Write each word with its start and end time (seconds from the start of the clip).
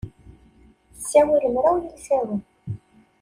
Tessawal 0.93 1.43
mraw 1.53 1.75
yilsawen. 1.83 2.41